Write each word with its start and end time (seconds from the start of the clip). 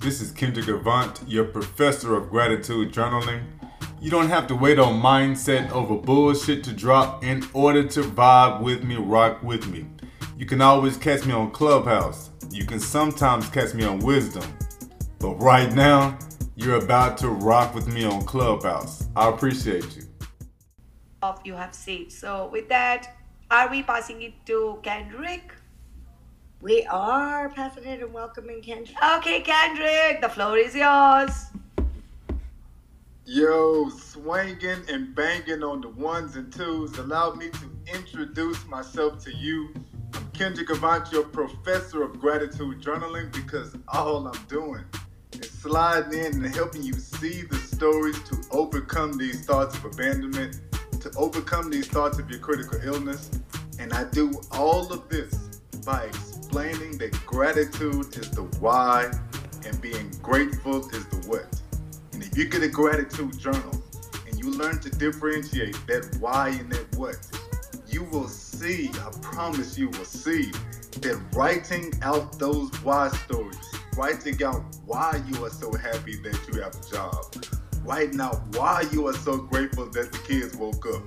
This 0.00 0.22
is 0.22 0.32
Kendrick 0.32 0.66
Avant, 0.68 1.20
your 1.26 1.44
professor 1.44 2.16
of 2.16 2.30
gratitude 2.30 2.90
journaling. 2.90 3.42
You 4.00 4.10
don't 4.10 4.30
have 4.30 4.46
to 4.46 4.56
wait 4.56 4.78
on 4.78 4.94
mindset 4.98 5.70
over 5.72 5.94
bullshit 5.94 6.64
to 6.64 6.72
drop 6.72 7.22
in 7.22 7.46
order 7.52 7.86
to 7.86 8.04
vibe 8.04 8.62
with 8.62 8.82
me, 8.82 8.96
rock 8.96 9.42
with 9.42 9.68
me. 9.68 9.84
You 10.38 10.46
can 10.46 10.62
always 10.62 10.96
catch 10.96 11.26
me 11.26 11.34
on 11.34 11.50
Clubhouse. 11.50 12.30
You 12.50 12.64
can 12.64 12.80
sometimes 12.80 13.50
catch 13.50 13.74
me 13.74 13.84
on 13.84 13.98
Wisdom. 13.98 14.44
But 15.18 15.34
right 15.34 15.70
now, 15.74 16.18
you're 16.56 16.82
about 16.82 17.18
to 17.18 17.28
rock 17.28 17.74
with 17.74 17.86
me 17.86 18.04
on 18.04 18.24
Clubhouse. 18.24 19.06
I 19.14 19.28
appreciate 19.28 19.98
you. 19.98 20.04
Of 21.20 21.42
you 21.44 21.52
have 21.52 21.74
seen. 21.74 22.08
So 22.08 22.48
with 22.50 22.70
that, 22.70 23.18
are 23.50 23.68
we 23.68 23.82
passing 23.82 24.22
it 24.22 24.46
to 24.46 24.78
Kendrick? 24.82 25.52
We 26.62 26.84
are 26.84 27.48
passing 27.48 27.84
it 27.84 28.02
and 28.02 28.12
welcoming 28.12 28.60
Kendrick. 28.60 28.94
Okay, 29.02 29.40
Kendrick, 29.40 30.20
the 30.20 30.28
floor 30.28 30.58
is 30.58 30.74
yours. 30.74 31.46
Yo, 33.24 33.88
swinging 33.88 34.82
and 34.90 35.14
banging 35.14 35.62
on 35.62 35.80
the 35.80 35.88
ones 35.88 36.36
and 36.36 36.52
twos. 36.52 36.98
Allow 36.98 37.32
me 37.32 37.48
to 37.48 37.94
introduce 37.94 38.62
myself 38.66 39.24
to 39.24 39.34
you. 39.34 39.72
I'm 40.12 40.30
Kendrick 40.34 40.68
Avant, 40.68 41.10
your 41.10 41.22
professor 41.22 42.02
of 42.02 42.20
gratitude 42.20 42.82
journaling, 42.82 43.32
because 43.32 43.74
all 43.88 44.26
I'm 44.26 44.44
doing 44.46 44.84
is 45.32 45.50
sliding 45.50 46.12
in 46.12 46.44
and 46.44 46.54
helping 46.54 46.82
you 46.82 46.92
see 46.92 47.40
the 47.40 47.56
stories 47.56 48.20
to 48.24 48.38
overcome 48.50 49.16
these 49.16 49.46
thoughts 49.46 49.78
of 49.78 49.86
abandonment, 49.86 50.60
to 51.00 51.10
overcome 51.16 51.70
these 51.70 51.86
thoughts 51.86 52.18
of 52.18 52.28
your 52.28 52.40
critical 52.40 52.78
illness. 52.82 53.30
And 53.78 53.94
I 53.94 54.04
do 54.04 54.38
all 54.52 54.92
of 54.92 55.08
this 55.08 55.62
by 55.86 56.10
explaining 56.50 56.98
that 56.98 57.12
gratitude 57.26 58.16
is 58.16 58.28
the 58.32 58.42
why 58.58 59.08
and 59.64 59.80
being 59.80 60.10
grateful 60.20 60.78
is 60.88 61.06
the 61.06 61.28
what. 61.28 61.46
And 62.12 62.24
if 62.24 62.36
you 62.36 62.46
get 62.46 62.64
a 62.64 62.68
gratitude 62.68 63.38
journal 63.38 63.80
and 64.26 64.36
you 64.36 64.50
learn 64.50 64.80
to 64.80 64.90
differentiate 64.90 65.76
that 65.86 66.16
why 66.18 66.48
and 66.48 66.72
that 66.72 66.92
what, 66.96 67.18
you 67.86 68.02
will 68.02 68.26
see, 68.26 68.90
I 68.94 69.12
promise 69.22 69.78
you 69.78 69.90
will 69.90 70.04
see, 70.04 70.50
that 71.02 71.22
writing 71.36 71.94
out 72.02 72.36
those 72.40 72.68
why 72.82 73.10
stories, 73.10 73.56
writing 73.96 74.42
out 74.42 74.64
why 74.86 75.22
you 75.28 75.44
are 75.44 75.50
so 75.50 75.72
happy 75.72 76.16
that 76.16 76.36
you 76.52 76.60
have 76.62 76.74
a 76.74 76.90
job, 76.90 77.46
writing 77.84 78.20
out 78.20 78.40
why 78.56 78.84
you 78.90 79.06
are 79.06 79.14
so 79.14 79.36
grateful 79.36 79.88
that 79.90 80.10
the 80.10 80.18
kids 80.26 80.56
woke 80.56 80.84
up, 80.92 81.02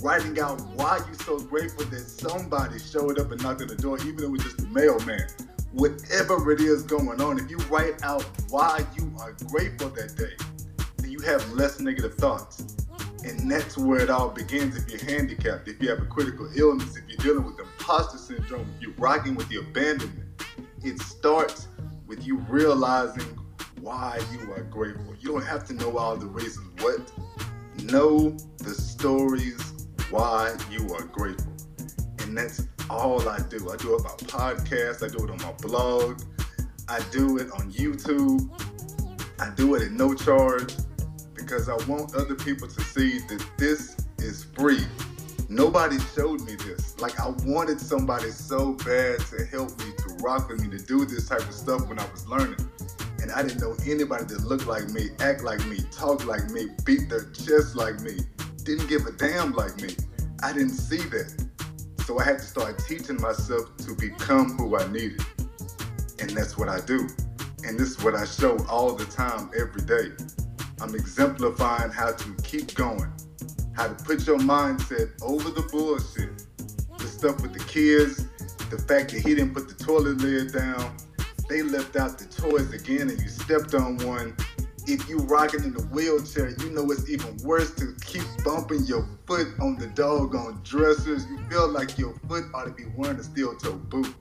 writing 0.00 0.38
out 0.38 0.60
why 0.74 1.00
you're 1.06 1.14
so 1.14 1.38
grateful 1.38 1.84
that 1.86 2.00
somebody 2.00 2.78
showed 2.78 3.18
up 3.18 3.30
and 3.32 3.42
knocked 3.42 3.62
on 3.62 3.68
the 3.68 3.76
door, 3.76 3.98
even 4.00 4.14
if 4.16 4.20
it 4.22 4.30
was 4.30 4.42
just 4.42 4.58
the 4.58 4.66
mailman. 4.68 5.26
Whatever 5.72 6.52
it 6.52 6.60
is 6.60 6.82
going 6.82 7.20
on, 7.20 7.38
if 7.38 7.50
you 7.50 7.58
write 7.70 8.02
out 8.02 8.24
why 8.50 8.84
you 8.96 9.10
are 9.20 9.32
grateful 9.48 9.88
that 9.90 10.16
day, 10.16 10.32
then 10.98 11.10
you 11.10 11.20
have 11.20 11.52
less 11.52 11.80
negative 11.80 12.14
thoughts. 12.14 12.76
And 13.24 13.50
that's 13.50 13.76
where 13.76 14.00
it 14.00 14.10
all 14.10 14.28
begins 14.28 14.76
if 14.76 14.88
you're 14.88 15.04
handicapped, 15.10 15.66
if 15.68 15.82
you 15.82 15.88
have 15.90 16.00
a 16.00 16.06
critical 16.06 16.48
illness, 16.54 16.96
if 16.96 17.04
you're 17.08 17.34
dealing 17.34 17.44
with 17.44 17.58
imposter 17.58 18.18
syndrome, 18.18 18.66
if 18.76 18.82
you're 18.82 18.94
rocking 18.98 19.34
with 19.34 19.48
the 19.48 19.56
abandonment. 19.56 20.22
It 20.84 21.00
starts 21.00 21.68
with 22.06 22.24
you 22.24 22.38
realizing 22.48 23.36
why 23.80 24.20
you 24.32 24.52
are 24.52 24.62
grateful. 24.62 25.14
You 25.18 25.32
don't 25.32 25.44
have 25.44 25.66
to 25.66 25.74
know 25.74 25.98
all 25.98 26.16
the 26.16 26.26
reasons 26.26 26.66
what. 26.82 27.12
Know 27.82 28.36
the 28.58 28.74
stories 28.74 29.75
why 30.16 30.56
you 30.70 30.94
are 30.94 31.04
grateful. 31.04 31.52
And 32.20 32.36
that's 32.36 32.66
all 32.88 33.28
I 33.28 33.38
do. 33.50 33.70
I 33.70 33.76
do 33.76 33.96
it 33.96 34.02
by 34.02 34.10
podcast, 34.24 35.04
I 35.04 35.08
do 35.14 35.24
it 35.24 35.30
on 35.30 35.36
my 35.42 35.52
blog, 35.60 36.22
I 36.88 37.00
do 37.10 37.36
it 37.36 37.50
on 37.52 37.70
YouTube, 37.70 38.48
I 39.38 39.50
do 39.50 39.74
it 39.74 39.82
at 39.82 39.92
no 39.92 40.14
charge 40.14 40.72
because 41.34 41.68
I 41.68 41.74
want 41.84 42.14
other 42.14 42.34
people 42.34 42.66
to 42.66 42.80
see 42.80 43.18
that 43.28 43.46
this 43.58 43.94
is 44.18 44.44
free. 44.56 44.86
Nobody 45.50 45.98
showed 46.14 46.40
me 46.40 46.54
this. 46.54 46.98
Like 46.98 47.20
I 47.20 47.28
wanted 47.44 47.78
somebody 47.78 48.30
so 48.30 48.72
bad 48.72 49.20
to 49.26 49.44
help 49.44 49.78
me, 49.80 49.92
to 49.98 50.14
rock 50.24 50.48
with 50.48 50.62
me, 50.62 50.78
to 50.78 50.82
do 50.82 51.04
this 51.04 51.28
type 51.28 51.46
of 51.46 51.52
stuff 51.52 51.86
when 51.88 51.98
I 51.98 52.10
was 52.10 52.26
learning. 52.26 52.66
And 53.20 53.30
I 53.32 53.42
didn't 53.42 53.60
know 53.60 53.76
anybody 53.84 54.24
that 54.24 54.44
looked 54.44 54.66
like 54.66 54.88
me, 54.88 55.10
act 55.20 55.44
like 55.44 55.64
me, 55.66 55.80
talk 55.90 56.24
like 56.24 56.48
me, 56.48 56.68
beat 56.86 57.10
their 57.10 57.24
chest 57.32 57.76
like 57.76 58.00
me, 58.00 58.20
didn't 58.66 58.88
give 58.88 59.06
a 59.06 59.12
damn 59.12 59.52
like 59.52 59.80
me. 59.80 59.94
I 60.42 60.52
didn't 60.52 60.74
see 60.74 60.98
that. 60.98 61.32
So 62.04 62.18
I 62.18 62.24
had 62.24 62.40
to 62.40 62.44
start 62.44 62.82
teaching 62.88 63.20
myself 63.20 63.76
to 63.76 63.94
become 63.94 64.58
who 64.58 64.76
I 64.76 64.86
needed. 64.88 65.24
And 66.18 66.30
that's 66.30 66.58
what 66.58 66.68
I 66.68 66.80
do. 66.80 67.08
And 67.64 67.78
this 67.78 67.90
is 67.90 68.02
what 68.02 68.16
I 68.16 68.24
show 68.24 68.58
all 68.68 68.92
the 68.92 69.04
time, 69.04 69.50
every 69.56 69.82
day. 69.82 70.10
I'm 70.80 70.96
exemplifying 70.96 71.92
how 71.92 72.12
to 72.12 72.34
keep 72.42 72.74
going, 72.74 73.10
how 73.76 73.86
to 73.86 73.94
put 74.04 74.26
your 74.26 74.38
mindset 74.38 75.12
over 75.22 75.48
the 75.50 75.62
bullshit. 75.70 76.44
The 76.98 77.06
stuff 77.06 77.40
with 77.42 77.52
the 77.52 77.64
kids, 77.66 78.26
the 78.68 78.78
fact 78.78 79.12
that 79.12 79.20
he 79.20 79.36
didn't 79.36 79.54
put 79.54 79.68
the 79.68 79.84
toilet 79.84 80.18
lid 80.18 80.52
down, 80.52 80.96
they 81.48 81.62
left 81.62 81.94
out 81.94 82.18
the 82.18 82.24
toys 82.24 82.72
again 82.72 83.10
and 83.10 83.20
you 83.22 83.28
stepped 83.28 83.74
on 83.74 83.96
one. 83.98 84.36
If 84.88 85.08
you 85.08 85.18
rocking 85.18 85.64
in 85.64 85.72
the 85.72 85.82
wheelchair, 85.82 86.50
you 86.60 86.70
know 86.70 86.88
it's 86.92 87.10
even 87.10 87.36
worse 87.38 87.74
to 87.74 87.96
keep 88.04 88.22
bumping 88.44 88.84
your 88.84 89.08
foot 89.26 89.48
on 89.60 89.76
the 89.76 89.88
doggone 89.88 90.60
dressers. 90.62 91.26
You 91.26 91.38
feel 91.50 91.68
like 91.68 91.98
your 91.98 92.14
foot 92.28 92.44
ought 92.54 92.66
to 92.66 92.70
be 92.70 92.84
wearing 92.96 93.18
a 93.18 93.24
steel 93.24 93.56
toe 93.56 93.72
boot. 93.72 94.14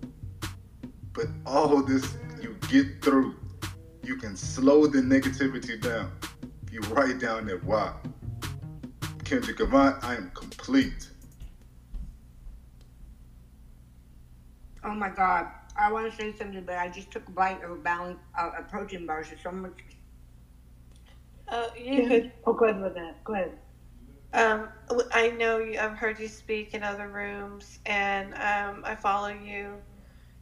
But 1.14 1.28
all 1.46 1.84
this 1.84 2.16
you 2.42 2.58
get 2.68 3.04
through. 3.04 3.36
You 4.04 4.18
can 4.18 4.36
slow 4.36 4.88
the 4.88 5.02
negativity 5.02 5.80
down 5.80 6.12
if 6.66 6.74
you 6.74 6.80
write 6.94 7.20
down 7.20 7.46
that 7.46 7.64
why. 7.64 7.94
Kendrick 9.24 9.60
Avant, 9.60 10.04
I 10.04 10.16
am 10.16 10.32
complete. 10.34 11.10
Oh 14.84 14.94
my 14.94 15.10
God. 15.10 15.48
I 15.78 15.92
want 15.92 16.10
to 16.10 16.16
say 16.16 16.34
something, 16.36 16.64
but 16.64 16.78
I 16.78 16.88
just 16.90 17.12
took 17.12 17.28
a 17.28 17.32
bite 17.32 17.64
of 17.64 17.72
a, 17.72 17.76
balance, 17.76 18.20
uh, 18.40 18.52
a 18.58 18.64
protein 18.64 19.06
bar, 19.06 19.24
so 19.24 19.36
someone. 19.44 19.74
Uh, 21.48 21.68
you 21.76 22.04
could. 22.04 22.26
Oh, 22.46 22.54
go 22.54 22.66
ahead 22.66 22.80
with 22.80 22.96
that. 22.96 23.24
Go 23.24 23.34
ahead. 23.34 23.54
Um, 24.34 24.70
I 25.12 25.30
know 25.30 25.60
you, 25.60 25.80
I've 25.80 25.98
heard 25.98 26.20
you 26.20 26.28
speak 26.28 26.74
in 26.74 26.84
other 26.84 27.10
rooms, 27.10 27.80
and 27.86 28.34
um, 28.36 28.84
I 28.86 28.96
follow 28.96 29.30
you. 29.30 29.84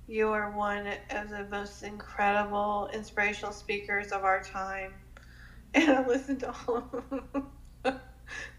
You 0.08 0.30
are 0.32 0.50
one 0.50 0.88
of 1.10 1.30
the 1.30 1.46
most 1.46 1.84
incredible, 1.84 2.90
inspirational 2.94 3.54
speakers 3.54 4.12
of 4.12 4.24
our 4.24 4.42
time, 4.42 5.02
and 5.74 5.90
I 5.92 6.02
listen 6.02 6.38
to 6.40 6.54
all 6.68 6.88
of 6.94 7.04
them. 7.10 7.46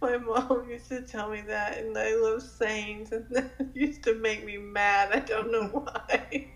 My 0.03 0.17
mom 0.19 0.69
used 0.69 0.89
to 0.89 1.03
tell 1.03 1.29
me 1.29 1.43
that, 1.43 1.79
and 1.79 1.97
I 1.99 2.15
love 2.15 2.43
sayings, 2.43 3.13
and 3.13 3.27
that 3.31 3.47
used 3.75 4.05
to 4.05 4.15
make 4.15 4.45
me 4.45 4.59
mad. 4.59 5.11
I 5.13 5.21
don't 5.21 5.51
know 5.53 5.69
why. 5.69 6.47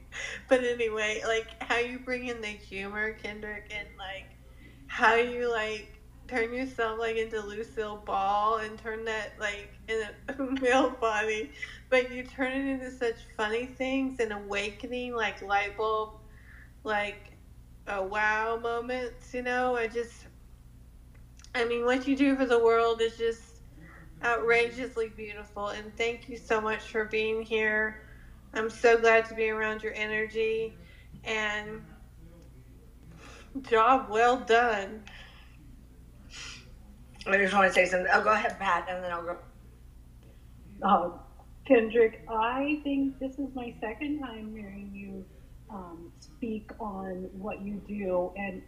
but 0.48 0.64
anyway, 0.64 1.20
like 1.26 1.56
how 1.60 1.78
you 1.78 1.98
bring 2.00 2.26
in 2.26 2.40
the 2.40 2.48
humor, 2.48 3.12
Kendrick, 3.12 3.66
and 3.70 3.88
like 3.98 4.37
how 4.88 5.14
you 5.14 5.50
like 5.50 6.00
turn 6.28 6.52
yourself 6.52 6.98
like 6.98 7.16
into 7.16 7.40
Lucille 7.40 8.02
Ball 8.04 8.58
and 8.58 8.78
turn 8.78 9.04
that 9.06 9.32
like 9.40 9.70
in 9.88 10.02
a 10.28 10.60
male 10.60 10.90
body, 10.90 11.52
but 11.90 12.10
you 12.10 12.24
turn 12.24 12.52
it 12.52 12.66
into 12.66 12.90
such 12.90 13.16
funny 13.36 13.66
things 13.66 14.20
and 14.20 14.32
awakening, 14.32 15.14
like 15.14 15.40
light 15.42 15.76
bulb, 15.76 16.10
like 16.84 17.32
a 17.86 18.02
wow 18.02 18.58
moments. 18.62 19.32
You 19.34 19.42
know, 19.42 19.76
I 19.76 19.88
just, 19.88 20.26
I 21.54 21.64
mean, 21.64 21.84
what 21.84 22.06
you 22.06 22.16
do 22.16 22.36
for 22.36 22.46
the 22.46 22.58
world 22.58 23.00
is 23.00 23.16
just 23.16 23.62
outrageously 24.24 25.10
beautiful, 25.16 25.68
and 25.68 25.96
thank 25.96 26.28
you 26.28 26.36
so 26.36 26.60
much 26.60 26.90
for 26.90 27.04
being 27.06 27.42
here. 27.42 27.96
I'm 28.54 28.70
so 28.70 28.98
glad 28.98 29.26
to 29.26 29.34
be 29.34 29.50
around 29.50 29.82
your 29.82 29.92
energy 29.94 30.74
and 31.24 31.82
job 33.62 34.06
well 34.08 34.38
done. 34.38 35.02
I 37.26 37.36
just 37.36 37.52
want 37.52 37.66
to 37.68 37.72
say 37.72 37.86
something. 37.86 38.10
I'll 38.12 38.22
go 38.22 38.32
ahead, 38.32 38.58
Pat, 38.58 38.86
and 38.88 39.02
then 39.02 39.12
I'll 39.12 39.22
go. 39.22 39.36
Uh, 40.82 41.10
Kendrick, 41.66 42.24
I 42.28 42.80
think 42.82 43.18
this 43.18 43.38
is 43.38 43.48
my 43.54 43.74
second 43.80 44.20
time 44.20 44.54
hearing 44.54 44.90
you 44.94 45.24
um, 45.70 46.10
speak 46.20 46.70
on 46.80 47.28
what 47.32 47.60
you 47.60 47.82
do, 47.86 48.32
and 48.36 48.62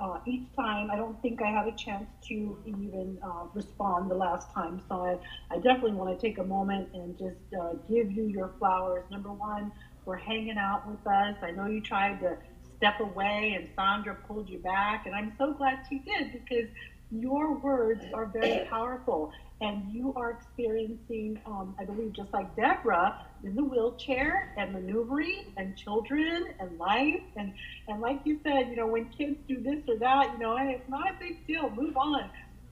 uh, 0.00 0.18
each 0.26 0.44
time 0.54 0.90
I 0.90 0.96
don't 0.96 1.20
think 1.20 1.42
I 1.42 1.50
had 1.50 1.66
a 1.66 1.72
chance 1.72 2.08
to 2.28 2.58
even 2.64 3.18
uh, 3.22 3.46
respond 3.52 4.10
the 4.10 4.14
last 4.14 4.52
time. 4.54 4.80
So 4.88 5.04
I, 5.04 5.54
I 5.54 5.58
definitely 5.58 5.92
want 5.92 6.18
to 6.18 6.26
take 6.26 6.38
a 6.38 6.44
moment 6.44 6.88
and 6.94 7.18
just 7.18 7.36
uh, 7.60 7.74
give 7.90 8.10
you 8.10 8.24
your 8.24 8.52
flowers. 8.58 9.04
Number 9.10 9.32
one, 9.32 9.72
for 10.06 10.16
hanging 10.16 10.56
out 10.56 10.88
with 10.88 11.04
us. 11.06 11.36
I 11.42 11.50
know 11.50 11.66
you 11.66 11.82
tried 11.82 12.20
to 12.20 12.38
step 12.76 13.00
away, 13.00 13.54
and 13.58 13.68
Sandra 13.76 14.16
pulled 14.26 14.48
you 14.48 14.58
back, 14.58 15.06
and 15.06 15.14
I'm 15.14 15.32
so 15.38 15.54
glad 15.54 15.80
she 15.88 16.00
did 16.00 16.32
because 16.32 16.68
your 17.10 17.58
words 17.58 18.02
are 18.14 18.26
very 18.26 18.66
powerful 18.68 19.30
and 19.60 19.84
you 19.92 20.12
are 20.16 20.32
experiencing 20.32 21.38
um, 21.46 21.72
i 21.78 21.84
believe 21.84 22.12
just 22.12 22.32
like 22.32 22.54
deborah 22.56 23.14
in 23.44 23.54
the 23.54 23.62
wheelchair 23.62 24.52
and 24.58 24.72
maneuvering 24.72 25.44
and 25.56 25.76
children 25.76 26.46
and 26.58 26.76
life 26.78 27.22
and 27.36 27.52
and 27.88 28.00
like 28.00 28.20
you 28.24 28.38
said, 28.44 28.68
you 28.68 28.76
know, 28.76 28.86
when 28.86 29.06
kids 29.06 29.38
do 29.48 29.60
this 29.62 29.82
or 29.88 29.98
that, 29.98 30.32
you 30.32 30.38
know, 30.38 30.56
it's 30.58 30.88
not 30.88 31.08
a 31.08 31.14
big 31.20 31.46
deal. 31.46 31.70
Move 31.70 31.96
on. 31.96 32.30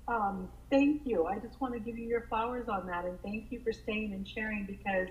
Um, 0.08 0.48
thank 0.70 1.02
you. 1.04 1.26
I 1.26 1.38
just 1.38 1.60
want 1.60 1.74
to 1.74 1.80
give 1.80 1.96
you 1.96 2.06
your 2.06 2.22
flowers 2.28 2.68
on 2.68 2.86
that, 2.88 3.04
and 3.04 3.18
thank 3.22 3.46
you 3.50 3.60
for 3.64 3.72
staying 3.72 4.12
and 4.12 4.26
sharing 4.26 4.66
because 4.66 5.08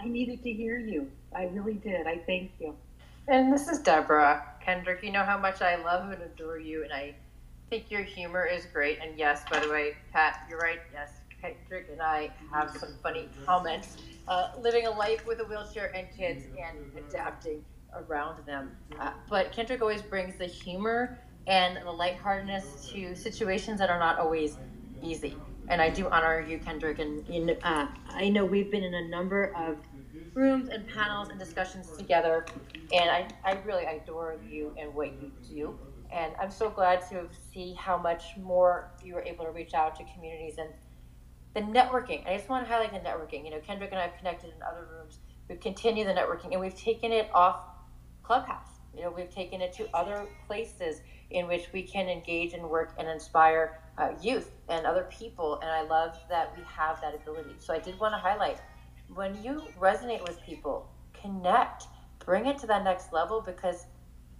I 0.00 0.06
needed 0.06 0.42
to 0.44 0.50
hear 0.52 0.78
you. 0.78 1.08
I 1.34 1.44
really 1.44 1.74
did. 1.74 2.06
I 2.06 2.18
thank 2.26 2.52
you. 2.58 2.76
And 3.30 3.52
this 3.52 3.68
is 3.68 3.78
Deborah 3.78 4.42
Kendrick. 4.60 5.04
You 5.04 5.12
know 5.12 5.22
how 5.22 5.38
much 5.38 5.62
I 5.62 5.76
love 5.76 6.10
and 6.10 6.20
adore 6.20 6.58
you, 6.58 6.82
and 6.82 6.92
I 6.92 7.14
think 7.68 7.88
your 7.88 8.02
humor 8.02 8.44
is 8.44 8.66
great. 8.66 8.98
And 9.00 9.16
yes, 9.16 9.44
by 9.48 9.60
the 9.60 9.70
way, 9.70 9.92
Pat, 10.12 10.40
you're 10.50 10.58
right. 10.58 10.80
Yes, 10.92 11.12
Kendrick 11.40 11.86
and 11.92 12.02
I 12.02 12.32
have 12.52 12.72
some 12.72 12.88
funny 13.04 13.28
comments. 13.46 13.98
Uh, 14.26 14.48
living 14.60 14.88
a 14.88 14.90
life 14.90 15.24
with 15.28 15.38
a 15.38 15.44
wheelchair 15.44 15.94
and 15.94 16.08
kids 16.16 16.42
and 16.60 16.76
adapting 17.06 17.64
around 17.94 18.44
them. 18.46 18.72
Uh, 18.98 19.12
but 19.28 19.52
Kendrick 19.52 19.80
always 19.80 20.02
brings 20.02 20.36
the 20.36 20.46
humor 20.46 21.16
and 21.46 21.76
the 21.86 21.92
lightheartedness 21.92 22.90
to 22.92 23.14
situations 23.14 23.78
that 23.78 23.90
are 23.90 24.00
not 24.00 24.18
always 24.18 24.58
easy. 25.02 25.36
And 25.68 25.80
I 25.80 25.88
do 25.88 26.08
honor 26.08 26.40
you, 26.40 26.58
Kendrick. 26.58 26.98
And 26.98 27.28
know, 27.28 27.54
uh, 27.62 27.86
I 28.08 28.28
know 28.28 28.44
we've 28.44 28.72
been 28.72 28.82
in 28.82 28.94
a 28.94 29.06
number 29.08 29.54
of 29.56 29.76
rooms 30.34 30.68
and 30.68 30.86
panels 30.86 31.28
and 31.30 31.38
discussions 31.38 31.90
together, 31.96 32.46
and 32.92 33.10
I, 33.10 33.28
I 33.44 33.54
really 33.64 33.84
adore 33.84 34.36
you 34.48 34.74
and 34.78 34.94
what 34.94 35.20
you 35.20 35.32
do. 35.48 35.78
And 36.12 36.32
I'm 36.40 36.50
so 36.50 36.70
glad 36.70 37.02
to 37.10 37.28
see 37.52 37.74
how 37.74 37.96
much 37.98 38.36
more 38.36 38.90
you 39.02 39.14
were 39.14 39.22
able 39.22 39.44
to 39.44 39.52
reach 39.52 39.74
out 39.74 39.96
to 39.96 40.04
communities 40.14 40.56
and 40.58 40.70
the 41.54 41.60
networking. 41.60 42.26
I 42.28 42.36
just 42.36 42.48
want 42.48 42.66
to 42.66 42.72
highlight 42.72 42.92
the 42.92 42.98
networking. 42.98 43.44
You 43.44 43.50
know, 43.50 43.60
Kendrick 43.60 43.90
and 43.92 44.00
I 44.00 44.04
have 44.04 44.16
connected 44.18 44.48
in 44.54 44.62
other 44.62 44.86
rooms. 44.90 45.20
We've 45.48 45.60
continued 45.60 46.08
the 46.08 46.12
networking, 46.12 46.52
and 46.52 46.60
we've 46.60 46.76
taken 46.76 47.12
it 47.12 47.30
off 47.34 47.60
Clubhouse. 48.22 48.68
You 48.94 49.02
know, 49.02 49.10
we've 49.16 49.30
taken 49.30 49.60
it 49.60 49.72
to 49.74 49.88
other 49.94 50.26
places 50.46 51.02
in 51.30 51.46
which 51.46 51.72
we 51.72 51.82
can 51.82 52.08
engage 52.08 52.52
and 52.54 52.62
work 52.68 52.94
and 52.98 53.08
inspire 53.08 53.80
uh, 53.98 54.10
youth 54.22 54.50
and 54.68 54.86
other 54.86 55.08
people. 55.10 55.58
And 55.62 55.70
I 55.70 55.82
love 55.82 56.18
that 56.28 56.54
we 56.56 56.62
have 56.64 57.00
that 57.00 57.14
ability. 57.14 57.54
So 57.58 57.74
I 57.74 57.78
did 57.78 57.98
want 58.00 58.14
to 58.14 58.18
highlight 58.18 58.58
when 59.14 59.42
you 59.42 59.62
resonate 59.78 60.22
with 60.22 60.40
people, 60.42 60.90
connect, 61.12 61.84
bring 62.24 62.46
it 62.46 62.58
to 62.58 62.66
that 62.66 62.84
next 62.84 63.12
level 63.12 63.40
because 63.40 63.86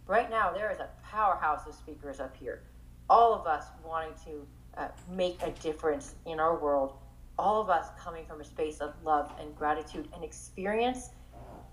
right 0.06 0.31
now 0.31 0.52
there 0.52 0.70
is 0.70 0.78
a 0.78 0.88
powerhouse 1.05 1.67
of 1.67 1.75
speakers 1.75 2.20
up 2.20 2.37
here. 2.37 2.62
All 3.08 3.34
of 3.34 3.46
us 3.46 3.64
wanting 3.84 4.14
to 4.25 4.46
uh, 4.76 4.88
make 5.11 5.43
a 5.43 5.50
difference 5.50 6.14
in 6.26 6.38
our 6.38 6.58
world. 6.58 6.94
All 7.38 7.61
of 7.61 7.70
us 7.70 7.88
coming 7.99 8.25
from 8.26 8.40
a 8.40 8.44
space 8.44 8.78
of 8.78 8.94
love 9.05 9.32
and 9.40 9.56
gratitude 9.56 10.08
and 10.14 10.22
experience. 10.22 11.11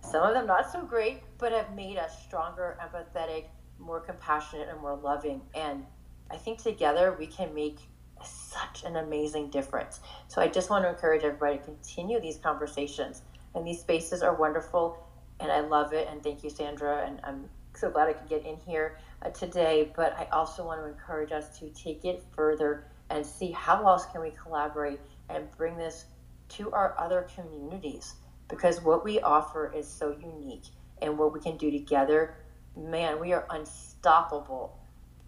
Some 0.01 0.23
of 0.23 0.33
them 0.33 0.47
not 0.47 0.71
so 0.71 0.81
great, 0.81 1.21
but 1.37 1.51
have 1.51 1.75
made 1.75 1.97
us 1.97 2.23
stronger, 2.23 2.77
empathetic, 2.81 3.45
more 3.77 3.99
compassionate, 3.99 4.69
and 4.69 4.79
more 4.79 4.95
loving. 4.95 5.41
And 5.53 5.85
I 6.31 6.37
think 6.37 6.61
together 6.61 7.15
we 7.17 7.27
can 7.27 7.53
make 7.53 7.79
such 8.23 8.83
an 8.83 8.97
amazing 8.97 9.49
difference. 9.49 9.99
So 10.27 10.41
I 10.41 10.47
just 10.47 10.69
want 10.69 10.85
to 10.85 10.89
encourage 10.89 11.23
everybody 11.23 11.57
to 11.57 11.63
continue 11.63 12.19
these 12.19 12.37
conversations. 12.37 13.21
And 13.55 13.65
these 13.65 13.79
spaces 13.79 14.21
are 14.21 14.35
wonderful, 14.35 14.97
and 15.39 15.51
I 15.51 15.61
love 15.61 15.93
it. 15.93 16.07
And 16.09 16.21
thank 16.21 16.43
you, 16.43 16.49
Sandra. 16.49 17.05
And 17.05 17.19
I'm 17.23 17.49
so 17.73 17.89
glad 17.89 18.07
I 18.07 18.13
could 18.13 18.29
get 18.29 18.45
in 18.45 18.57
here 18.65 18.97
uh, 19.23 19.29
today. 19.29 19.91
But 19.95 20.13
I 20.17 20.25
also 20.31 20.65
want 20.65 20.81
to 20.81 20.87
encourage 20.87 21.31
us 21.31 21.57
to 21.59 21.69
take 21.69 22.05
it 22.05 22.23
further 22.35 22.85
and 23.09 23.25
see 23.25 23.51
how 23.51 23.87
else 23.87 24.05
can 24.11 24.21
we 24.21 24.31
collaborate 24.31 24.99
and 25.29 25.49
bring 25.57 25.77
this 25.77 26.05
to 26.49 26.71
our 26.71 26.95
other 26.97 27.27
communities 27.35 28.15
because 28.47 28.81
what 28.81 29.03
we 29.03 29.19
offer 29.21 29.71
is 29.75 29.87
so 29.87 30.15
unique 30.19 30.65
and 31.01 31.17
what 31.17 31.33
we 31.33 31.39
can 31.39 31.57
do 31.57 31.69
together 31.71 32.35
man 32.75 33.19
we 33.19 33.33
are 33.33 33.45
unstoppable 33.49 34.77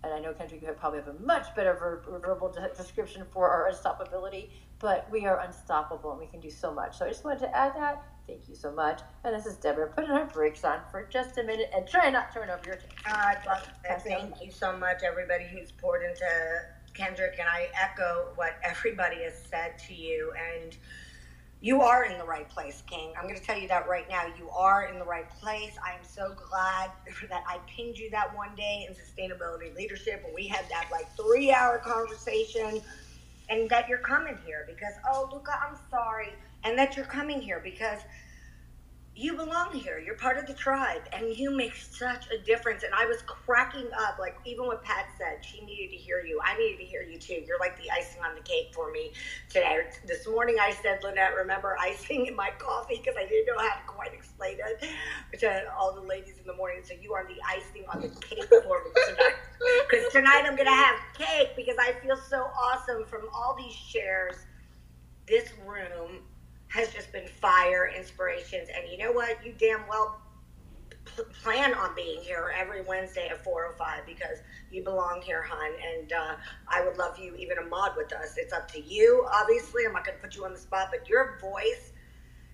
and 0.04 0.14
I 0.14 0.20
know 0.20 0.34
Kendrick, 0.34 0.62
you 0.62 0.72
probably 0.74 1.00
have 1.00 1.10
a 1.10 1.20
much 1.20 1.54
better 1.56 1.74
ver- 1.74 2.20
verbal 2.22 2.52
de- 2.52 2.70
description 2.76 3.26
for 3.32 3.50
our 3.50 3.70
unstoppability, 3.72 4.50
but 4.80 5.08
we 5.12 5.26
are 5.26 5.40
unstoppable 5.42 6.12
and 6.12 6.20
we 6.20 6.28
can 6.28 6.40
do 6.40 6.50
so 6.50 6.74
much. 6.74 6.98
So 6.98 7.06
I 7.06 7.10
just 7.10 7.26
wanted 7.26 7.40
to 7.40 7.58
add 7.58 7.76
that. 7.76 8.04
Thank 8.28 8.48
you 8.48 8.56
so 8.56 8.72
much. 8.72 9.02
And 9.24 9.36
this 9.36 9.46
is 9.46 9.58
Deborah 9.58 9.90
putting 9.90 10.12
our 10.12 10.26
brakes 10.26 10.64
on 10.64 10.80
for 10.92 11.04
just 11.04 11.38
a 11.38 11.44
minute 11.44 11.72
and 11.76 11.88
try 11.88 12.10
not 12.10 12.32
to 12.32 12.40
turn 12.40 12.50
over 12.50 12.62
your 12.66 12.76
tape. 12.76 12.92
Uh, 13.06 13.34
thank 14.00 14.36
you 14.42 14.52
so 14.52 14.78
much, 14.78 15.02
everybody 15.04 15.46
who's 15.52 15.72
poured 15.72 16.04
into 16.04 16.26
Kendrick, 16.94 17.38
and 17.40 17.50
I 17.50 17.70
echo 17.80 18.28
what 18.36 18.60
everybody 18.64 19.24
has 19.24 19.34
said 19.50 19.78
to 19.88 19.94
you. 19.94 20.32
And 20.54 20.78
you 21.62 21.82
are 21.82 22.06
in 22.06 22.18
the 22.18 22.26
right 22.26 22.50
place, 22.50 22.84
King. 22.90 23.14
I'm 23.18 23.24
going 23.28 23.40
to 23.40 23.44
tell 23.46 23.58
you 23.58 23.68
that 23.70 23.90
right 23.90 24.06
now. 24.10 24.26
You 24.38 24.50
are 24.52 24.86
in 24.86 25.00
the 25.00 25.06
right 25.06 25.30
place. 25.42 25.74
I 25.86 25.98
am 25.98 26.04
so 26.04 26.36
glad 26.50 26.92
that 27.30 27.44
I 27.48 27.60
pinged 27.76 27.98
you 27.98 28.10
that 28.12 28.36
one 28.36 28.56
day 28.56 28.88
in 28.88 28.96
sustainability 28.96 29.76
leadership 29.76 30.22
when 30.26 30.36
we 30.36 30.48
had 30.48 30.66
that 30.70 30.88
like 30.92 31.08
three 31.18 31.52
hour 31.54 31.80
conversation 31.80 32.82
and 33.50 33.70
that 33.70 33.90
you're 33.90 34.00
coming 34.00 34.38
here 34.46 34.66
because, 34.68 34.94
oh, 35.10 35.30
Luca, 35.34 35.54
I'm 35.68 35.78
sorry. 35.92 36.30
And 36.64 36.78
that 36.80 36.98
you're 36.98 37.06
coming 37.06 37.42
here 37.42 37.62
because 37.64 38.00
you 39.20 39.36
belong 39.36 39.74
here. 39.74 40.00
You're 40.00 40.16
part 40.16 40.38
of 40.38 40.48
the 40.48 40.54
tribe, 40.54 41.02
and 41.12 41.36
you 41.36 41.52
make 41.52 41.76
such 41.76 42.28
a 42.32 42.38
difference. 42.38 42.84
And 42.84 42.94
I 42.94 43.06
was 43.06 43.22
cracking 43.24 43.88
up, 44.00 44.18
like 44.18 44.38
even 44.46 44.66
what 44.66 44.82
Pat 44.82 45.08
said, 45.18 45.44
she 45.44 45.60
needed 45.66 45.92
to 45.92 45.98
hear 45.98 46.22
you. 46.22 46.40
I 46.44 46.58
needed 46.58 46.78
to 46.78 46.86
hear 46.86 47.02
you 47.02 47.20
too. 47.20 47.44
You're 47.46 47.60
like 47.60 47.76
the 47.78 47.92
icing 47.92 48.22
on 48.24 48.34
the 48.34 48.42
cake 48.42 48.72
for 48.74 48.92
me 48.92 49.12
today. 49.50 49.82
This 50.08 50.26
morning 50.26 50.56
I 50.62 50.72
said, 50.72 51.00
Lynette, 51.04 51.36
remember 51.36 51.76
icing 51.82 52.28
in 52.28 52.36
my 52.36 52.50
coffee 52.58 53.02
because 53.04 53.16
I 53.20 53.28
didn't 53.28 53.48
know 53.48 53.62
how 53.62 53.76
to 53.76 53.86
quite 53.88 54.14
explain 54.14 54.58
it 55.34 55.40
to 55.40 55.64
all 55.78 55.94
the 55.94 56.08
ladies 56.08 56.38
in 56.40 56.46
the 56.48 56.56
morning. 56.56 56.80
So 56.84 56.94
you 57.02 57.14
are 57.14 57.28
the 57.28 57.36
icing 57.46 57.84
on 57.94 58.00
the 58.00 58.08
cake 58.22 58.46
for 58.64 58.84
me 58.86 58.92
tonight. 59.06 59.36
Because 59.90 60.14
tonight 60.14 60.44
I'm 60.46 60.56
gonna 60.56 60.70
have 60.72 60.96
cake 61.14 61.50
because 61.58 61.76
I 61.78 61.92
feel 62.02 62.16
so 62.16 62.38
awesome 62.58 63.04
from 63.06 63.24
all 63.36 63.54
these 63.58 63.76
shares. 63.76 64.36
This 65.28 65.52
room 65.68 66.22
has 66.70 66.94
just 66.94 67.12
been 67.12 67.28
fire 67.28 67.92
inspirations. 67.96 68.70
And 68.76 68.90
you 68.92 68.98
know 68.98 69.12
what? 69.12 69.46
You 69.46 69.54
damn 69.60 69.88
well 69.88 70.22
plan 71.42 71.74
on 71.74 71.96
being 71.96 72.22
here 72.22 72.54
every 72.58 72.82
Wednesday 72.84 73.28
at 73.30 73.44
4:05 73.44 74.06
because 74.06 74.40
you 74.72 74.84
belong 74.84 75.22
here, 75.22 75.42
hon. 75.42 75.72
And 75.94 76.14
uh, 76.14 76.36
I 76.68 76.84
would 76.86 76.98
love 76.98 77.18
you 77.18 77.36
even 77.36 77.58
a 77.58 77.66
mod 77.66 77.94
with 77.98 78.14
us. 78.14 78.36
It's 78.38 78.54
up 78.54 78.72
to 78.72 78.82
you. 78.82 79.28
Obviously, 79.32 79.86
I'm 79.86 79.94
not 79.94 80.06
going 80.06 80.18
to 80.18 80.24
put 80.24 80.36
you 80.36 80.46
on 80.46 80.54
the 80.54 80.60
spot, 80.60 80.90
but 80.92 81.10
your 81.10 81.40
voice 81.42 81.94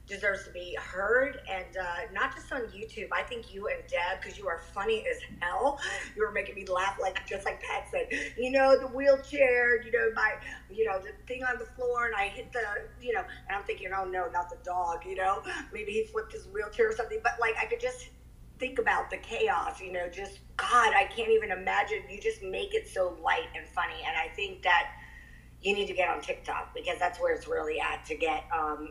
deserves 0.08 0.44
to 0.46 0.52
be 0.52 0.78
heard 0.80 1.40
and 1.52 1.78
uh, 1.78 2.12
not 2.14 2.36
just 2.36 2.52
on 2.52 2.62
YouTube. 2.68 3.08
I 3.12 3.24
think 3.24 3.54
you 3.54 3.68
and 3.68 3.82
Deb, 3.88 4.22
because 4.22 4.38
you 4.38 4.48
are 4.48 4.60
funny 4.74 5.04
as 5.10 5.18
hell, 5.40 5.80
you 6.16 6.24
were 6.24 6.32
making 6.32 6.56
me 6.56 6.66
laugh 6.66 6.98
like 7.02 7.26
just 7.26 7.46
like 7.46 7.62
Pat 7.62 7.88
said. 7.92 8.08
You 8.38 8.52
know 8.52 8.78
the 8.78 8.88
wheelchair, 8.88 9.82
you 9.84 9.92
know 9.92 10.12
my, 10.16 10.34
you 10.70 10.86
know 10.86 11.00
the 11.00 11.12
thing 11.28 11.44
on 11.44 11.58
the 11.58 11.66
floor, 11.66 12.06
and 12.06 12.16
I 12.16 12.28
hit 12.28 12.52
the, 12.52 12.62
you 13.02 13.14
know, 13.14 13.22
and 13.22 13.58
I'm 13.58 13.64
thinking, 13.64 13.90
oh 13.96 14.06
no, 14.06 14.28
not 14.32 14.50
the 14.50 14.58
dog. 14.64 15.06
You 15.06 15.16
know, 15.16 15.42
maybe 15.74 15.92
he 15.92 16.06
flipped 16.06 16.34
his 16.34 16.48
wheelchair 16.54 16.90
or 16.90 16.96
something. 16.96 17.20
But 17.24 17.34
like 17.40 17.56
I 17.62 17.66
could 17.66 17.80
just 17.80 18.10
think 18.60 18.80
about 18.80 19.10
the 19.10 19.18
chaos. 19.18 19.82
You 19.82 19.92
know, 19.92 20.08
just 20.10 20.40
God, 20.58 20.94
I 20.96 21.06
can't 21.16 21.32
even 21.32 21.52
imagine. 21.52 22.00
You 22.10 22.22
just 22.22 22.44
make 22.44 22.74
it 22.74 22.88
so 22.88 23.18
light 23.24 23.48
and 23.56 23.68
funny, 23.68 24.04
and 24.06 24.16
I 24.16 24.34
think 24.36 24.62
that 24.64 24.92
you 25.62 25.74
need 25.74 25.88
to 25.88 25.94
get 25.94 26.10
on 26.10 26.22
TikTok 26.22 26.76
because 26.76 27.00
that's 27.00 27.20
where 27.20 27.34
it's 27.34 27.48
really 27.48 27.80
at 27.80 28.06
to 28.06 28.16
get 28.16 28.44
um, 28.56 28.90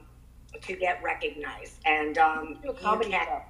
to 0.62 0.76
get 0.76 1.02
recognized. 1.02 1.80
And 1.84 2.18
um, 2.18 2.58
a 2.68 2.72
comedy 2.72 3.12
show. 3.12 3.42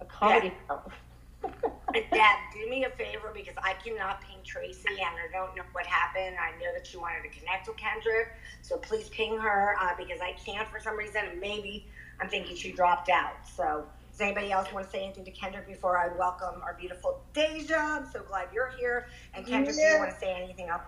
A 0.00 0.04
comedy 0.04 0.52
yeah. 0.68 0.76
show. 0.76 0.92
Dad, 2.10 2.36
do 2.52 2.68
me 2.68 2.84
a 2.84 2.90
favor 2.90 3.30
because 3.34 3.54
I 3.62 3.74
cannot 3.74 4.20
ping 4.20 4.38
Tracy 4.44 4.88
and 4.88 4.98
I 5.00 5.32
don't 5.32 5.54
know 5.56 5.62
what 5.72 5.86
happened. 5.86 6.36
I 6.38 6.50
know 6.58 6.72
that 6.74 6.86
she 6.86 6.96
wanted 6.96 7.22
to 7.22 7.38
connect 7.38 7.68
with 7.68 7.76
Kendrick, 7.76 8.28
so 8.62 8.76
please 8.76 9.08
ping 9.08 9.38
her 9.38 9.76
uh, 9.80 9.92
because 9.96 10.20
I 10.20 10.32
can't 10.32 10.68
for 10.68 10.80
some 10.80 10.96
reason. 10.96 11.22
And 11.30 11.40
maybe 11.40 11.86
I'm 12.20 12.28
thinking 12.28 12.56
she 12.56 12.72
dropped 12.72 13.08
out. 13.08 13.34
So, 13.54 13.86
does 14.10 14.20
anybody 14.20 14.50
else 14.50 14.72
want 14.72 14.86
to 14.86 14.90
say 14.90 15.04
anything 15.04 15.24
to 15.26 15.30
Kendrick 15.30 15.66
before 15.66 15.98
I 15.98 16.08
welcome 16.16 16.60
our 16.62 16.74
beautiful 16.74 17.20
Deja? 17.34 17.76
I'm 17.76 18.10
so 18.10 18.22
glad 18.22 18.48
you're 18.52 18.72
here. 18.78 19.08
And 19.34 19.46
Kendrick, 19.46 19.76
yeah. 19.78 19.90
do 19.90 19.94
you 19.94 20.00
want 20.00 20.12
to 20.12 20.18
say 20.18 20.34
anything 20.34 20.68
else? 20.68 20.82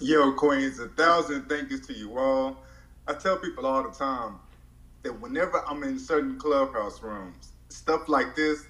Yo, 0.00 0.32
Queens, 0.32 0.78
a 0.78 0.88
thousand 0.88 1.48
thank 1.48 1.70
yous 1.70 1.86
to 1.86 1.92
you 1.92 2.16
all. 2.16 2.56
I 3.06 3.14
tell 3.14 3.36
people 3.36 3.66
all 3.66 3.82
the 3.82 3.90
time 3.90 4.36
that 5.04 5.20
whenever 5.20 5.62
I'm 5.68 5.82
in 5.84 5.98
certain 5.98 6.38
clubhouse 6.38 7.02
rooms, 7.02 7.54
stuff 7.70 8.08
like 8.08 8.34
this, 8.34 8.66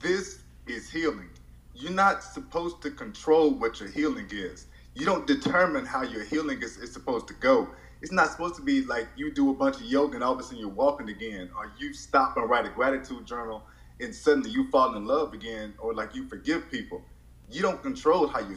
this 0.00 0.40
is 0.66 0.90
healing. 0.90 1.30
You're 1.74 1.92
not 1.92 2.22
supposed 2.22 2.82
to 2.82 2.90
control 2.90 3.54
what 3.58 3.80
your 3.80 3.90
healing 3.90 4.28
is. 4.32 4.66
You 4.94 5.06
don't 5.06 5.26
determine 5.26 5.86
how 5.86 6.02
your 6.02 6.24
healing 6.24 6.62
is, 6.62 6.78
is 6.78 6.92
supposed 6.92 7.28
to 7.28 7.34
go. 7.34 7.70
It's 8.02 8.12
not 8.12 8.30
supposed 8.30 8.56
to 8.56 8.62
be 8.62 8.82
like 8.82 9.08
you 9.16 9.32
do 9.32 9.50
a 9.50 9.54
bunch 9.54 9.76
of 9.76 9.84
yoga 9.86 10.16
and 10.16 10.24
all 10.24 10.32
of 10.34 10.40
a 10.40 10.44
sudden 10.44 10.58
you're 10.58 10.68
walking 10.70 11.08
again, 11.10 11.50
or 11.56 11.72
you 11.78 11.94
stop 11.94 12.36
and 12.36 12.48
write 12.50 12.66
a 12.66 12.70
gratitude 12.70 13.26
journal 13.26 13.64
and 14.00 14.14
suddenly 14.14 14.50
you 14.50 14.70
fall 14.70 14.94
in 14.96 15.06
love 15.06 15.34
again, 15.34 15.74
or 15.78 15.94
like 15.94 16.14
you 16.14 16.24
forgive 16.28 16.70
people. 16.70 17.04
You 17.50 17.62
don't 17.62 17.82
control 17.82 18.28
how 18.28 18.40
you 18.40 18.56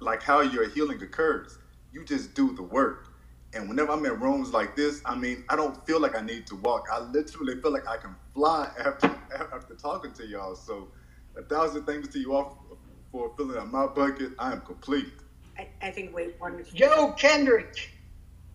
like 0.00 0.22
how 0.22 0.40
your 0.42 0.68
healing 0.68 1.02
occurs. 1.02 1.58
You 1.92 2.04
just 2.04 2.34
do 2.34 2.54
the 2.54 2.62
work. 2.64 3.13
And 3.54 3.68
whenever 3.68 3.92
I'm 3.92 4.04
in 4.04 4.18
rooms 4.20 4.52
like 4.52 4.74
this, 4.76 5.00
I 5.04 5.14
mean, 5.14 5.44
I 5.48 5.56
don't 5.56 5.76
feel 5.86 6.00
like 6.00 6.16
I 6.16 6.20
need 6.20 6.46
to 6.48 6.56
walk. 6.56 6.86
I 6.92 7.00
literally 7.00 7.54
feel 7.60 7.72
like 7.72 7.88
I 7.88 7.96
can 7.96 8.16
fly 8.34 8.68
after 8.84 9.10
after 9.52 9.74
talking 9.74 10.12
to 10.14 10.26
y'all. 10.26 10.54
So, 10.56 10.88
a 11.36 11.42
thousand 11.42 11.84
thanks 11.84 12.08
to 12.08 12.18
you 12.18 12.34
all 12.34 12.58
for 13.12 13.30
filling 13.36 13.56
up 13.56 13.68
my 13.68 13.86
bucket. 13.86 14.32
I 14.38 14.52
am 14.52 14.60
complete. 14.60 15.12
I, 15.58 15.68
I 15.82 15.90
think 15.90 16.14
Wade 16.14 16.32
wanted 16.40 16.66
to. 16.66 16.74
Joe 16.74 17.12
Kendrick. 17.16 17.90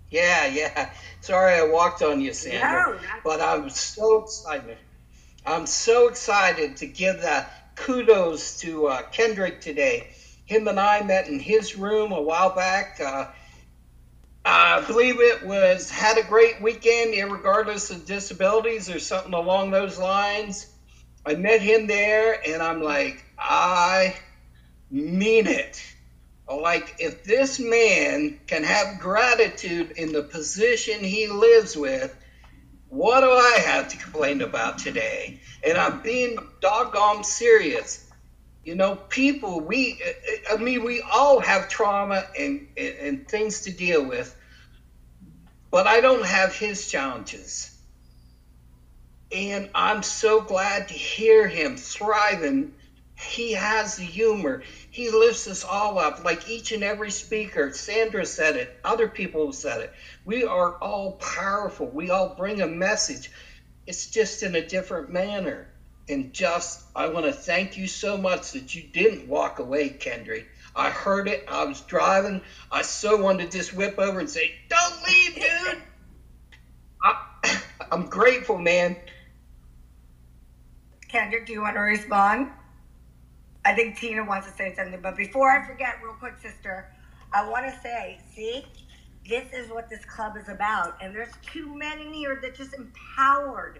Yeah, 0.09 0.45
yeah. 0.47 0.87
Sorry 1.21 1.53
I 1.55 1.63
walked 1.63 2.01
on 2.01 2.19
you, 2.19 2.33
Sandra. 2.33 2.91
No, 2.91 2.97
But 3.23 3.41
I'm 3.41 3.69
so 3.69 4.17
excited. 4.23 4.77
I'm 5.45 5.65
so 5.65 6.07
excited 6.07 6.77
to 6.77 6.87
give 6.87 7.21
the 7.21 7.45
kudos 7.75 8.59
to 8.61 8.87
uh, 8.87 9.01
Kendrick 9.11 9.61
today. 9.61 10.03
Him 10.45 10.67
and 10.67 10.79
I 10.79 11.01
met 11.01 11.27
in 11.27 11.39
his 11.39 11.75
room 11.75 12.11
a 12.11 12.21
while 12.21 12.49
back. 12.49 12.99
Uh, 12.99 13.25
I 14.45 14.81
believe 14.81 15.19
it 15.19 15.45
was 15.45 15.89
had 15.89 16.17
a 16.17 16.23
great 16.23 16.61
weekend, 16.61 17.13
regardless 17.31 17.91
of 17.91 18.05
disabilities 18.05 18.89
or 18.89 18.99
something 18.99 19.33
along 19.33 19.71
those 19.71 19.99
lines. 19.99 20.67
I 21.25 21.35
met 21.35 21.61
him 21.61 21.87
there, 21.87 22.39
and 22.47 22.61
I'm 22.63 22.81
like, 22.81 23.23
I 23.37 24.15
mean 24.89 25.47
it. 25.47 25.83
Like, 26.49 26.95
if 26.99 27.23
this 27.23 27.59
man 27.59 28.39
can 28.47 28.63
have 28.63 28.99
gratitude 28.99 29.91
in 29.91 30.11
the 30.13 30.23
position 30.23 31.03
he 31.03 31.27
lives 31.27 31.77
with, 31.77 32.15
what 32.87 33.21
do 33.21 33.29
I 33.29 33.59
have 33.65 33.89
to 33.89 33.97
complain 33.97 34.41
about 34.41 34.79
today? 34.79 35.41
And 35.63 35.77
I'm 35.77 36.01
being 36.01 36.37
doggone 36.59 37.23
serious. 37.23 38.08
You 38.63 38.75
know, 38.75 38.95
people, 39.09 39.61
we, 39.61 39.97
I 40.49 40.57
mean, 40.57 40.83
we 40.83 41.01
all 41.01 41.39
have 41.39 41.67
trauma 41.67 42.25
and, 42.37 42.61
and, 42.77 43.27
things 43.27 43.61
to 43.61 43.71
deal 43.71 44.03
with, 44.05 44.35
but 45.71 45.87
I 45.87 46.01
don't 46.01 46.25
have 46.25 46.53
his 46.53 46.87
challenges. 46.87 47.71
And 49.31 49.67
I'm 49.73 50.01
so 50.03 50.41
glad 50.41 50.89
to 50.89 50.93
hear 50.93 51.47
him 51.47 51.77
thriving. 51.77 52.69
He 53.17 53.53
has 53.53 53.95
the 53.95 54.03
humor. 54.03 54.59
He 54.91 55.09
lifts 55.09 55.47
us 55.47 55.63
all 55.63 55.97
up, 55.99 56.23
like 56.23 56.47
each 56.47 56.71
and 56.71 56.83
every 56.83 57.11
speaker. 57.11 57.71
Sandra 57.71 58.25
said 58.25 58.55
it, 58.57 58.69
other 58.83 59.07
people 59.07 59.47
have 59.47 59.55
said 59.55 59.81
it. 59.81 59.91
We 60.25 60.43
are 60.43 60.73
all 60.81 61.11
powerful. 61.13 61.89
We 61.89 62.09
all 62.09 62.27
bring 62.27 62.61
a 62.61 62.67
message. 62.67 63.31
It's 63.87 64.07
just 64.07 64.43
in 64.43 64.55
a 64.55 64.61
different 64.61 65.09
manner. 65.09 65.67
And 66.09 66.33
just, 66.33 66.83
I 66.95 67.07
want 67.07 67.27
to 67.27 67.31
thank 67.31 67.77
you 67.77 67.85
so 67.85 68.17
much 68.17 68.53
that 68.53 68.73
you 68.73 68.81
didn't 68.81 69.27
walk 69.27 69.59
away, 69.59 69.89
Kendrick. 69.89 70.47
I 70.75 70.89
heard 70.89 71.27
it. 71.27 71.45
I 71.47 71.65
was 71.65 71.81
driving. 71.81 72.41
I 72.71 72.81
so 72.81 73.21
wanted 73.21 73.51
to 73.51 73.57
just 73.57 73.73
whip 73.73 73.99
over 73.99 74.19
and 74.19 74.29
say, 74.29 74.53
Don't 74.69 75.07
leave, 75.07 75.35
dude. 75.35 75.81
I, 77.03 77.21
I'm 77.91 78.07
grateful, 78.07 78.57
man. 78.57 78.97
Kendrick, 81.07 81.45
do 81.45 81.53
you 81.53 81.61
want 81.61 81.75
to 81.75 81.81
respond? 81.81 82.49
I 83.65 83.73
think 83.73 83.97
Tina 83.97 84.23
wants 84.23 84.47
to 84.47 84.53
say 84.53 84.73
something, 84.75 84.99
but 85.01 85.15
before 85.15 85.51
I 85.51 85.65
forget, 85.67 85.99
real 86.03 86.13
quick, 86.13 86.35
sister, 86.41 86.89
I 87.33 87.47
want 87.47 87.65
to 87.65 87.81
say, 87.81 88.19
see, 88.33 88.65
this 89.27 89.51
is 89.53 89.69
what 89.69 89.89
this 89.89 90.03
club 90.05 90.37
is 90.37 90.49
about, 90.49 90.97
and 91.01 91.13
there's 91.13 91.33
too 91.41 91.75
many 91.75 92.11
here 92.11 92.39
that 92.41 92.55
just 92.55 92.73
empowered 92.73 93.79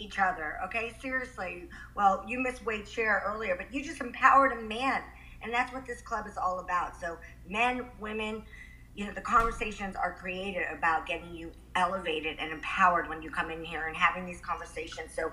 each 0.00 0.18
other. 0.18 0.58
Okay, 0.64 0.92
seriously. 1.00 1.68
Well, 1.94 2.24
you 2.26 2.40
missed 2.40 2.64
Wade 2.64 2.88
share 2.88 3.22
earlier, 3.26 3.56
but 3.56 3.72
you 3.72 3.84
just 3.84 4.00
empowered 4.00 4.52
a 4.52 4.62
man, 4.62 5.02
and 5.42 5.52
that's 5.52 5.72
what 5.72 5.86
this 5.86 6.00
club 6.00 6.26
is 6.26 6.36
all 6.36 6.60
about. 6.60 7.00
So, 7.00 7.18
men, 7.48 7.86
women. 8.00 8.42
You 8.96 9.06
know, 9.06 9.12
the 9.12 9.20
conversations 9.20 9.94
are 9.94 10.12
created 10.12 10.64
about 10.76 11.06
getting 11.06 11.32
you 11.32 11.52
elevated 11.76 12.38
and 12.40 12.52
empowered 12.52 13.08
when 13.08 13.22
you 13.22 13.30
come 13.30 13.50
in 13.50 13.64
here 13.64 13.86
and 13.86 13.96
having 13.96 14.26
these 14.26 14.40
conversations. 14.40 15.12
So, 15.14 15.30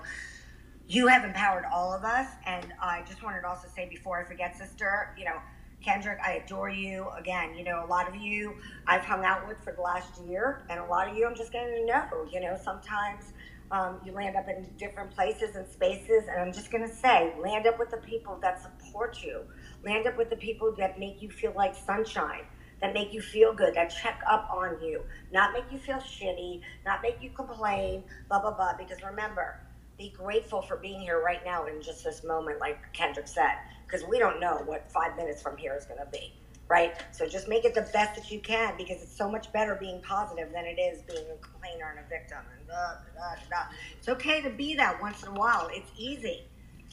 you 0.88 1.06
have 1.06 1.24
empowered 1.24 1.64
all 1.72 1.92
of 1.92 2.04
us. 2.04 2.28
And 2.46 2.72
I 2.80 3.02
just 3.06 3.22
wanted 3.22 3.42
to 3.42 3.48
also 3.48 3.68
say 3.68 3.88
before 3.88 4.20
I 4.20 4.24
forget, 4.24 4.56
sister, 4.56 5.14
you 5.18 5.24
know, 5.24 5.36
Kendrick, 5.82 6.18
I 6.24 6.42
adore 6.44 6.70
you. 6.70 7.08
Again, 7.16 7.54
you 7.54 7.62
know, 7.62 7.84
a 7.84 7.86
lot 7.86 8.08
of 8.08 8.16
you 8.16 8.56
I've 8.86 9.04
hung 9.04 9.24
out 9.24 9.46
with 9.46 9.62
for 9.62 9.72
the 9.72 9.80
last 9.80 10.20
year, 10.22 10.66
and 10.68 10.80
a 10.80 10.84
lot 10.84 11.08
of 11.08 11.16
you 11.16 11.26
I'm 11.26 11.36
just 11.36 11.52
getting 11.52 11.74
to 11.74 11.86
know. 11.86 12.26
You 12.32 12.40
know, 12.40 12.58
sometimes 12.62 13.32
um, 13.70 14.00
you 14.04 14.12
land 14.12 14.36
up 14.36 14.48
in 14.48 14.66
different 14.78 15.10
places 15.14 15.56
and 15.56 15.66
spaces, 15.68 16.24
and 16.30 16.40
I'm 16.40 16.52
just 16.52 16.70
going 16.70 16.88
to 16.88 16.94
say, 16.94 17.34
land 17.42 17.66
up 17.66 17.78
with 17.78 17.90
the 17.90 17.98
people 17.98 18.38
that 18.42 18.62
support 18.62 19.18
you, 19.22 19.42
land 19.84 20.06
up 20.06 20.16
with 20.16 20.30
the 20.30 20.36
people 20.36 20.74
that 20.78 20.98
make 20.98 21.22
you 21.22 21.30
feel 21.30 21.52
like 21.56 21.74
sunshine. 21.74 22.42
That 22.80 22.94
make 22.94 23.12
you 23.12 23.20
feel 23.20 23.52
good, 23.52 23.74
that 23.74 23.88
check 23.90 24.20
up 24.30 24.48
on 24.54 24.80
you, 24.80 25.02
not 25.32 25.52
make 25.52 25.64
you 25.72 25.78
feel 25.78 25.96
shitty, 25.96 26.60
not 26.86 27.02
make 27.02 27.20
you 27.20 27.30
complain, 27.30 28.04
blah, 28.28 28.40
blah, 28.40 28.54
blah. 28.54 28.74
Because 28.78 29.02
remember, 29.02 29.56
be 29.98 30.14
grateful 30.16 30.62
for 30.62 30.76
being 30.76 31.00
here 31.00 31.20
right 31.24 31.44
now 31.44 31.66
in 31.66 31.82
just 31.82 32.04
this 32.04 32.22
moment, 32.24 32.60
like 32.60 32.78
Kendrick 32.92 33.26
said, 33.26 33.50
because 33.86 34.06
we 34.08 34.18
don't 34.18 34.38
know 34.40 34.62
what 34.64 34.90
five 34.92 35.16
minutes 35.16 35.42
from 35.42 35.56
here 35.56 35.74
is 35.76 35.86
going 35.86 35.98
to 35.98 36.06
be, 36.12 36.32
right? 36.68 36.94
So 37.12 37.26
just 37.26 37.48
make 37.48 37.64
it 37.64 37.74
the 37.74 37.88
best 37.92 38.14
that 38.16 38.30
you 38.30 38.40
can 38.40 38.76
because 38.76 39.02
it's 39.02 39.16
so 39.16 39.30
much 39.30 39.50
better 39.52 39.74
being 39.74 40.00
positive 40.02 40.52
than 40.52 40.64
it 40.66 40.78
is 40.78 41.02
being 41.02 41.24
a 41.32 41.36
complainer 41.42 41.94
and 41.96 42.04
a 42.04 42.08
victim. 42.08 42.38
And 42.56 42.66
blah, 42.66 42.94
blah, 43.14 43.34
blah. 43.48 43.66
It's 43.96 44.08
okay 44.08 44.42
to 44.42 44.50
be 44.50 44.74
that 44.74 45.00
once 45.00 45.22
in 45.22 45.28
a 45.28 45.32
while. 45.32 45.68
It's 45.72 45.90
easy, 45.96 46.42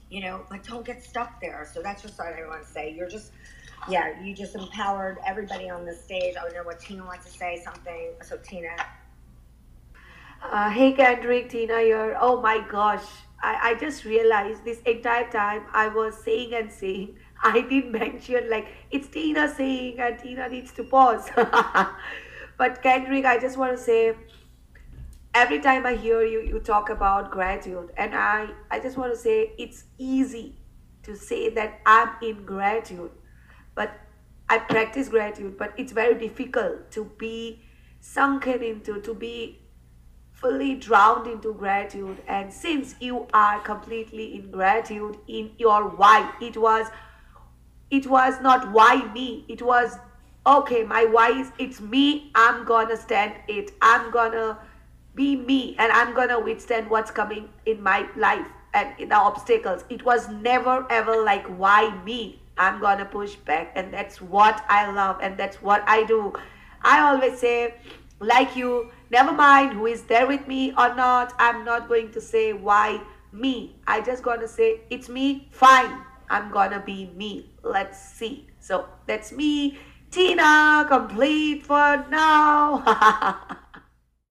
you 0.10 0.22
know, 0.22 0.46
but 0.50 0.63
don't 0.63 0.86
get 0.86 1.03
stuck 1.03 1.41
there. 1.41 1.70
So 1.74 1.82
that's 1.82 2.01
just 2.01 2.17
what 2.17 2.27
I 2.27 2.48
want 2.48 2.63
to 2.63 2.72
say. 2.72 2.94
You're 2.94 3.10
just, 3.10 3.32
yeah, 3.89 4.22
you 4.24 4.34
just 4.34 4.55
empowered 4.55 5.17
everybody 5.25 5.70
on 5.70 5.86
the 5.86 5.94
stage. 5.94 6.36
I 6.39 6.48
know 6.53 6.63
what 6.63 6.79
Tina 6.79 7.03
wants 7.03 7.25
to 7.25 7.38
say 7.38 7.62
something. 7.63 8.13
So 8.24 8.38
Tina. 8.38 8.70
Uh, 10.41 10.70
hey 10.70 10.94
Kendrick, 10.94 11.50
Tina 11.50 11.79
here. 11.79 12.17
Oh 12.22 12.39
my 12.39 12.60
gosh, 12.70 13.03
I, 13.41 13.72
I 13.72 13.74
just 13.75 14.05
realized 14.05 14.63
this 14.63 14.79
entire 14.82 15.29
time 15.29 15.63
I 15.74 15.88
was 15.88 16.15
saying 16.24 16.53
and 16.53 16.72
saying, 16.72 17.15
I 17.44 17.62
didn't 17.62 17.92
mention 17.92 18.50
like 18.50 18.68
it's 18.92 19.08
Tina 19.08 19.54
saying 19.54 20.00
and 20.00 20.18
Tina 20.20 20.50
needs 20.50 20.72
to 20.74 20.84
pause. 20.84 21.30
but 22.58 22.82
Kendrick, 22.82 23.25
I 23.25 23.38
just 23.39 23.58
want 23.58 23.77
to 23.77 23.82
say, 23.82 24.15
every 25.34 25.60
time 25.60 25.86
I 25.86 25.96
hear 25.96 26.24
you, 26.24 26.42
you 26.42 26.60
talk 26.60 26.89
about 26.89 27.32
gratitude, 27.32 27.92
and 27.98 28.15
I, 28.15 28.50
I 28.72 28.80
just 28.80 28.98
want 28.98 29.13
to 29.13 29.18
say 29.18 29.54
it's 29.58 29.84
easy 29.98 30.56
to 31.04 31.15
say 31.15 31.50
that 31.50 31.82
I'm 31.86 32.10
in 32.22 32.46
gratitude, 32.46 33.12
but 33.75 33.92
I 34.50 34.60
practice 34.60 35.10
gratitude, 35.10 35.58
but 35.58 35.74
it's 35.77 35.92
very 35.92 36.15
difficult 36.15 36.92
to 36.92 37.06
be 37.18 37.62
sunken 38.00 38.63
into, 38.63 39.01
to 39.01 39.13
be 39.13 39.60
fully 40.36 40.75
drowned 40.75 41.27
into 41.27 41.54
gratitude 41.54 42.22
and 42.27 42.51
since 42.51 42.94
you 43.00 43.25
are 43.34 43.60
completely 43.62 44.36
in 44.36 44.51
gratitude 44.51 45.18
in 45.27 45.50
your 45.58 45.88
why 45.88 46.30
it 46.42 46.58
was 46.58 46.88
it 47.92 48.08
was 48.08 48.42
not 48.42 48.72
why 48.72 49.12
me. 49.13 49.46
It 49.48 49.62
was 49.62 49.98
okay 50.46 50.84
my 50.84 51.06
why 51.06 51.30
is 51.30 51.51
it's 51.58 51.82
me. 51.82 52.32
I'm 52.36 52.65
gonna 52.65 52.98
stand 52.98 53.34
it. 53.48 53.72
I'm 53.82 54.12
gonna 54.12 54.60
be 55.15 55.36
me 55.38 55.75
and 55.80 55.92
i'm 55.94 56.13
gonna 56.13 56.38
withstand 56.38 56.89
what's 56.89 57.10
coming 57.10 57.48
in 57.65 57.82
my 57.82 58.06
life 58.18 58.46
and 58.74 58.89
in 59.00 59.10
the 59.10 59.15
obstacles. 59.15 59.86
It 59.89 60.04
was 60.04 60.27
never 60.30 60.86
ever 60.89 61.24
like 61.24 61.46
why 61.46 61.96
me? 62.04 62.42
I'm 62.58 62.80
gonna 62.82 63.06
push 63.06 63.36
back 63.36 63.72
and 63.75 63.94
that's 63.94 64.22
what 64.22 64.63
i 64.70 64.92
love 64.92 65.18
and 65.22 65.38
that's 65.38 65.62
what 65.62 65.84
i 65.88 66.04
do. 66.04 66.34
I 66.82 67.00
always 67.00 67.39
say 67.39 67.75
like 68.20 68.56
you 68.56 68.92
never 69.10 69.32
mind 69.32 69.74
who 69.74 69.86
is 69.88 70.04
there 70.04 70.27
with 70.27 70.48
me 70.48 70.72
or 70.72 70.94
not 70.96 71.34
i'm 71.38 71.65
not 71.65 71.88
going 71.88 72.12
to 72.12 72.22
say 72.22 72.54
why 72.54 73.01
me. 73.32 73.75
I 73.88 74.01
just 74.01 74.24
gonna 74.24 74.48
say 74.48 74.82
it's 74.89 75.10
me 75.10 75.48
fine 75.51 76.01
i'm 76.29 76.51
gonna 76.51 76.82
be 76.86 77.12
me. 77.15 77.51
Let's 77.63 78.00
see. 78.00 78.48
So 78.60 78.86
that's 79.05 79.32
me. 79.32 79.77
Tina 80.12 80.86
complete 80.88 81.65
for 81.65 82.05
now 82.10 83.58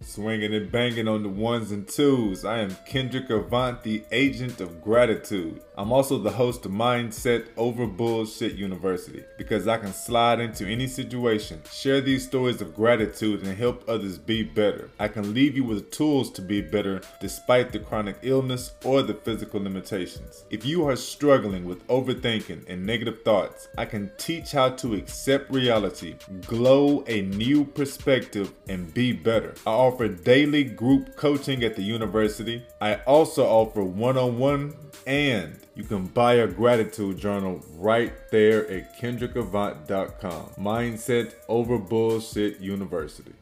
Swinging 0.07 0.55
and 0.55 0.71
banging 0.71 1.09
on 1.09 1.23
the 1.23 1.29
ones 1.29 1.73
and 1.73 1.89
twos. 1.89 2.45
I 2.45 2.59
am 2.59 2.77
Kendrick 2.87 3.31
Avant, 3.31 3.83
the 3.83 4.05
agent 4.13 4.61
of 4.61 4.81
gratitude. 4.83 5.61
I'm 5.77 5.93
also 5.93 6.19
the 6.19 6.31
host 6.31 6.65
of 6.67 6.71
Mindset 6.71 7.47
Over 7.57 7.87
Bullshit 7.87 8.55
University 8.55 9.25
because 9.37 9.67
I 9.67 9.79
can 9.79 9.93
slide 9.93 10.39
into 10.39 10.67
any 10.67 10.87
situation, 10.87 11.63
share 11.73 12.01
these 12.01 12.25
stories 12.25 12.61
of 12.61 12.77
gratitude, 12.77 13.43
and 13.43 13.57
help 13.57 13.83
others 13.89 14.19
be 14.19 14.45
better. 14.45 14.89
I 15.01 15.09
can 15.09 15.35
leave 15.35 15.57
you 15.57 15.65
with 15.65 15.91
tools 15.91 16.31
to 16.33 16.43
be 16.43 16.61
better 16.61 17.01
despite 17.21 17.73
the 17.73 17.81
chronic 17.81 18.19
illness 18.23 18.73
or 18.85 19.03
the 19.03 19.15
physical 19.15 19.61
limitations. 19.61 20.45
If 20.49 20.65
you 20.65 20.87
are 20.87 20.97
struggling 20.97 21.65
with 21.65 21.85
overthinking 21.89 22.69
and 22.69 22.87
negative 22.87 23.25
thoughts, 23.25 23.67
I 23.77 23.87
can 23.87 24.13
teach 24.17 24.53
how 24.53 24.69
to 24.71 24.95
accept 24.95 25.51
reality, 25.51 26.15
glow 26.47 27.03
a 27.09 27.23
new 27.23 27.65
perspective, 27.65 28.53
and 28.69 28.95
be 28.95 29.13
better. 29.13 29.55
I 29.67 29.71
offer 29.95 30.09
daily 30.09 30.65
group 30.65 31.15
coaching 31.15 31.63
at 31.63 31.77
the 31.77 31.83
university. 31.83 32.65
I 32.81 32.97
also 33.07 33.45
offer 33.45 33.85
one 33.85 34.19
on 34.19 34.39
one, 34.39 34.75
and 35.07 35.57
you 35.77 35.85
can 35.85 36.07
buy 36.07 36.35
a 36.35 36.49
gratitude 36.49 37.19
journal 37.19 37.65
right 37.77 38.13
there 38.33 38.69
at 38.69 38.99
kendrickavant.com. 38.99 40.55
Mindset 40.59 41.35
over 41.47 41.79
Bullshit 41.79 42.59
University. 42.59 43.35